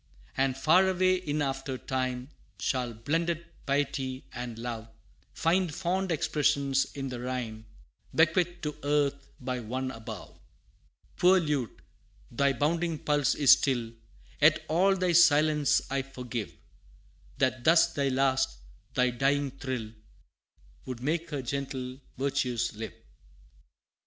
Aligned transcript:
And 0.35 0.57
far 0.57 0.87
away 0.89 1.17
in 1.17 1.43
after 1.43 1.77
time, 1.77 2.31
Shall 2.57 2.91
blended 2.95 3.45
Piety 3.67 4.25
and 4.33 4.57
Love 4.57 4.87
Find 5.31 5.71
fond 5.71 6.11
expression 6.11 6.73
in 6.95 7.09
the 7.09 7.19
rhyme, 7.19 7.67
Bequeathed 8.15 8.63
to 8.63 8.75
earth 8.81 9.29
by 9.39 9.59
One 9.59 9.91
above. 9.91 10.39
Poor 11.17 11.39
lute! 11.39 11.81
thy 12.31 12.51
bounding 12.51 12.97
pulse 12.97 13.35
is 13.35 13.51
still, 13.51 13.91
Yet 14.41 14.65
all 14.67 14.95
thy 14.95 15.11
silence 15.11 15.83
I 15.91 16.01
forgive, 16.01 16.51
That 17.37 17.63
thus 17.63 17.93
thy 17.93 18.07
last 18.09 18.57
thy 18.95 19.11
dying 19.11 19.51
thrill, 19.51 19.91
Would 20.87 21.01
make 21.03 21.29
Her 21.29 21.43
gentle 21.43 21.99
virtues 22.17 22.73
live! 22.73 22.95